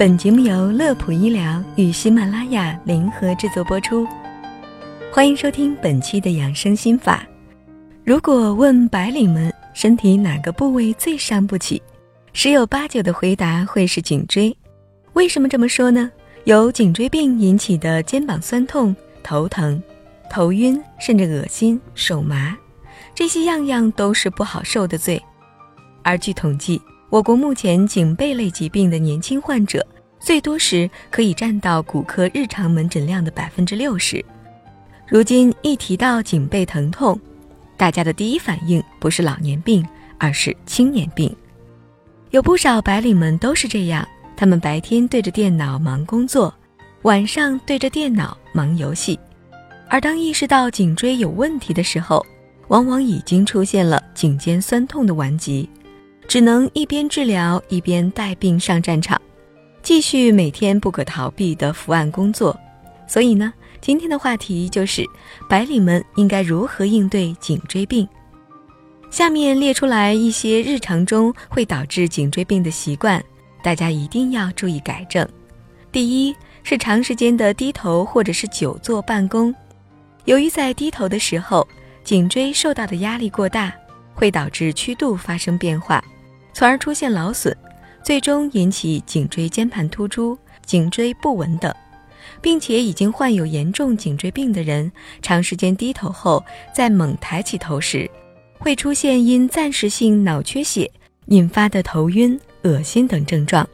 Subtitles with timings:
[0.00, 4.08] 本节目由乐普医疗与喜马拉雅联合制作播出。
[5.12, 7.22] 欢迎收听本期的养生心法。
[8.02, 11.82] 如果问白领们身体哪个部位最伤不起，
[12.32, 14.56] 十有八九的回答会是颈椎。
[15.12, 16.10] 为什么这么说呢？
[16.44, 19.82] 由颈椎病引起的肩膀酸痛、头疼、
[20.30, 22.56] 头晕，甚至恶心、手麻，
[23.14, 25.22] 这些样样都是不好受的罪。
[26.02, 26.80] 而据统计，
[27.10, 29.84] 我国目前颈背类疾病的年轻患者，
[30.20, 34.24] 最多时可以占到骨科日常门诊量的百分之六十。
[35.08, 37.18] 如今一提到颈背疼痛，
[37.76, 39.84] 大家的第一反应不是老年病，
[40.18, 41.34] 而是青年病。
[42.30, 44.06] 有不少白领们都是这样。
[44.36, 46.54] 他们白天对着电脑忙工作，
[47.02, 49.18] 晚上对着电脑忙游戏，
[49.88, 52.24] 而当意识到颈椎有问题的时候，
[52.68, 55.68] 往往已经出现了颈肩酸痛的顽疾，
[56.30, 59.20] 只能一边治疗一边带病上战场，
[59.82, 62.56] 继续每天不可逃避的伏案工作。
[63.08, 65.04] 所以呢，今天的话题就是
[65.48, 68.08] 白领们应该如何应对颈椎病。
[69.10, 73.20] 下面列出来一些日常中会导致颈椎病的习惯。
[73.60, 75.28] 大家一定要注意改正。
[75.90, 79.52] 第一是长时间的低头或者是久坐办公，
[80.26, 81.66] 由于在低头的时候，
[82.04, 83.72] 颈椎受到的压力过大，
[84.14, 86.00] 会导致曲度发生变化，
[86.52, 87.56] 从而出现劳损，
[88.02, 91.74] 最终引起颈椎间盘突出、颈椎不稳等。
[92.42, 94.90] 并且已经患有严重颈椎病的人，
[95.20, 96.42] 长时间低头后，
[96.74, 98.10] 在猛抬起头时，
[98.58, 100.90] 会出现因暂时性脑缺血
[101.26, 102.38] 引发的头晕。
[102.62, 103.66] 恶心等症状，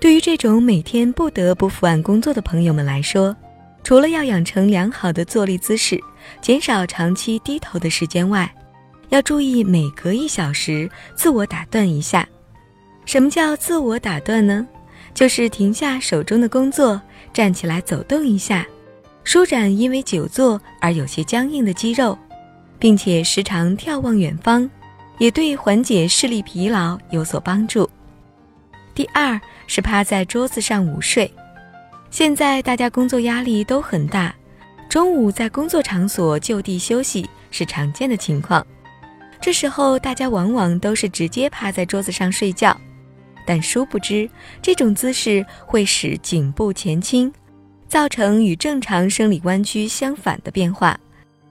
[0.00, 3.36] 对于这种每天不得不伏案工作的朋友们来说，
[3.84, 6.00] 除了要养成良好的坐立姿势，
[6.40, 8.52] 减少长期低头的时间外，
[9.12, 12.26] 要注意每隔一小时自我打断一下。
[13.04, 14.66] 什么叫自我打断呢？
[15.12, 16.98] 就是停下手中的工作，
[17.30, 18.66] 站起来走动一下，
[19.22, 22.16] 舒展因为久坐而有些僵硬的肌肉，
[22.78, 24.68] 并且时常眺望远方。
[25.18, 27.88] 也对缓解视力疲劳有所帮助。
[28.92, 29.38] 第二
[29.68, 31.30] 是趴在桌子上午睡。
[32.10, 34.34] 现在大家工作压力都很大，
[34.88, 38.66] 中午在工作场所就地休息是常见的情况。
[39.42, 42.74] 这时候大家往往都是直接趴在桌子上睡觉，
[43.44, 44.30] 但殊不知
[44.62, 47.30] 这种姿势会使颈部前倾，
[47.88, 50.96] 造成与正常生理弯曲相反的变化，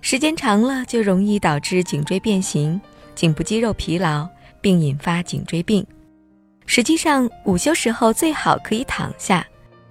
[0.00, 2.80] 时间长了就容易导致颈椎变形。
[3.14, 4.26] 颈部肌肉疲劳，
[4.62, 5.86] 并引发颈椎病。
[6.64, 9.46] 实际上，午休时候最好可以躺下，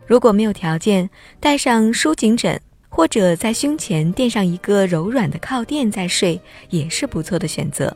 [0.08, 1.08] 如果没有条件，
[1.40, 2.60] 带上舒颈枕，
[2.96, 6.40] 或者在胸前垫上一个柔软的靠垫再睡，
[6.70, 7.92] 也是不错的选择。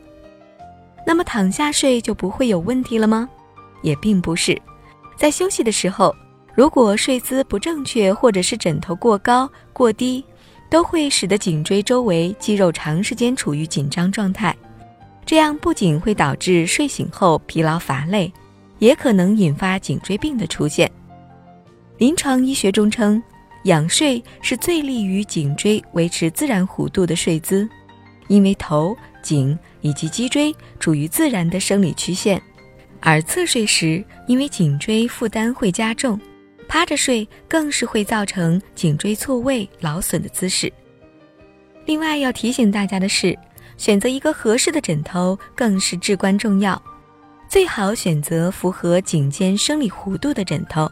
[1.06, 3.28] 那么躺下睡就不会有问题了吗？
[3.82, 4.60] 也并不是，
[5.16, 6.12] 在休息的时候，
[6.52, 10.24] 如果睡姿不正确，或者是枕头过高、过低，
[10.68, 14.54] 都会使得颈椎周围肌肉长时间处于紧张状态。
[15.24, 18.32] 这样不仅会导致睡醒后疲劳乏累，
[18.80, 20.90] 也可能引发颈椎病的出现。
[21.98, 23.22] 临床医学中称，
[23.64, 27.68] 仰睡是最利于颈椎维持自然弧度的睡姿，
[28.28, 32.38] 因为头、颈以及脊椎处于自然的生理曲线；
[33.00, 36.20] 而侧睡时，因为颈椎负担会加重，
[36.68, 40.72] 趴着睡更是会造成颈椎错位劳损的姿势。
[41.86, 43.36] 另外要提醒大家的是。
[43.76, 46.82] 选择一个合适的枕头更是至关重要，
[47.48, 50.90] 最好选择符合颈肩生理弧度的枕头，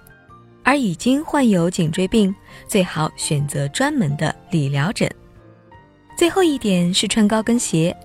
[0.66, 2.34] 而已经患有颈椎病，
[2.66, 5.08] 最好选择专门的理疗枕。
[6.18, 7.96] 最后一点是穿高跟鞋，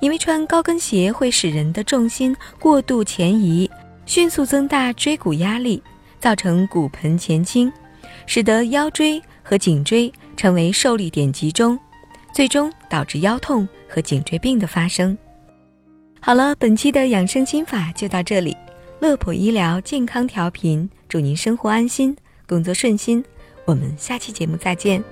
[0.00, 3.68] 因为穿高跟鞋会使人的重心过度前移，
[4.06, 5.82] 迅速增大椎骨压力，
[6.20, 7.70] 造成骨盆前倾，
[8.26, 11.76] 使得腰椎和颈椎成为受力点集中。
[12.32, 15.18] 最终导致腰痛和颈椎病的发生。
[16.20, 18.56] 好了，本期的养生心法就到这里。
[19.04, 22.16] 乐普医疗健康调频，祝您生活安心，
[22.46, 23.22] 工作顺心。
[23.66, 25.04] 我们下期节目再见。